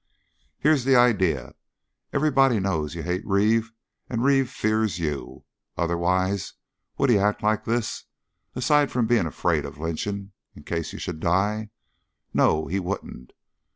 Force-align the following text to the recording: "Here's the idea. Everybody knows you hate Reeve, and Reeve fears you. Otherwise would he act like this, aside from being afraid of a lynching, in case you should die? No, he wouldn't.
"Here's 0.57 0.83
the 0.83 0.95
idea. 0.95 1.53
Everybody 2.11 2.59
knows 2.59 2.95
you 2.95 3.03
hate 3.03 3.23
Reeve, 3.23 3.71
and 4.09 4.23
Reeve 4.23 4.49
fears 4.49 4.97
you. 4.97 5.45
Otherwise 5.77 6.53
would 6.97 7.11
he 7.11 7.19
act 7.19 7.43
like 7.43 7.65
this, 7.65 8.05
aside 8.55 8.89
from 8.91 9.05
being 9.05 9.27
afraid 9.27 9.63
of 9.63 9.77
a 9.77 9.83
lynching, 9.83 10.31
in 10.55 10.63
case 10.63 10.91
you 10.91 10.97
should 10.97 11.19
die? 11.19 11.69
No, 12.33 12.65
he 12.65 12.79
wouldn't. 12.79 13.33